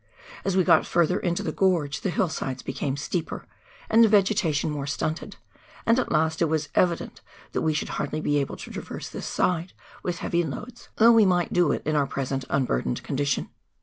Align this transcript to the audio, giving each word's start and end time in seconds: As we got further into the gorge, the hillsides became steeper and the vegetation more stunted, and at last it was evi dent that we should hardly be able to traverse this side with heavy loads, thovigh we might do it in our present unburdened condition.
As 0.43 0.57
we 0.57 0.63
got 0.63 0.87
further 0.87 1.19
into 1.19 1.43
the 1.43 1.51
gorge, 1.51 2.01
the 2.01 2.09
hillsides 2.09 2.63
became 2.63 2.97
steeper 2.97 3.45
and 3.87 4.03
the 4.03 4.07
vegetation 4.07 4.71
more 4.71 4.87
stunted, 4.87 5.35
and 5.85 5.99
at 5.99 6.11
last 6.11 6.41
it 6.41 6.45
was 6.49 6.69
evi 6.69 6.97
dent 6.97 7.21
that 7.51 7.61
we 7.61 7.75
should 7.75 7.89
hardly 7.89 8.19
be 8.19 8.39
able 8.39 8.57
to 8.57 8.71
traverse 8.71 9.09
this 9.09 9.27
side 9.27 9.73
with 10.01 10.17
heavy 10.17 10.43
loads, 10.43 10.89
thovigh 10.97 11.13
we 11.13 11.25
might 11.27 11.53
do 11.53 11.71
it 11.71 11.83
in 11.85 11.95
our 11.95 12.07
present 12.07 12.45
unburdened 12.49 13.03
condition. 13.03 13.51